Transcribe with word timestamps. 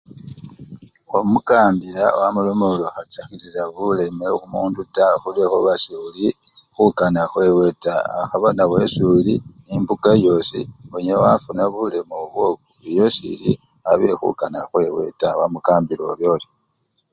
Omukambila 1.17 2.05
wamuloma 2.19 2.65
orii 2.73 2.87
okhachakhilila 2.89 3.61
buuleme 3.73 4.25
khumundu 4.39 4.81
taa 4.95 5.15
khulwekhuba 5.21 5.73
sekhuli 5.83 6.27
khukana 6.75 7.21
khwewe 7.31 7.67
taa 7.83 8.03
akhaba 8.21 8.49
nawe 8.57 8.75
esi 8.85 9.03
uli 9.15 9.35
embuka 9.73 10.11
yosi 10.25 10.61
onyala 10.95 11.23
wafuna 11.25 11.63
buleme 11.73 12.15
obwo 12.23 12.43
oyo 12.87 13.05
seli 13.15 13.51
abekhukana 13.91 14.59
khwewe 14.69 15.03
taa, 15.19 15.37
wamukambila 15.39 16.03
oryoryo. 16.11 16.49